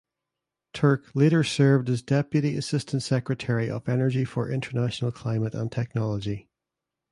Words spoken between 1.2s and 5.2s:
served as Deputy Assistant Secretary of Energy for International